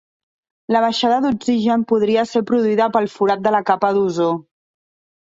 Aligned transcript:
La 0.75 0.81
baixada 0.85 1.19
d'oxigen 1.25 1.85
podria 1.93 2.25
ser 2.31 2.43
produïda 2.51 2.91
pel 2.99 3.13
forat 3.19 3.47
de 3.49 3.57
la 3.61 3.65
capa 3.73 3.97
d'ozó 4.01 4.31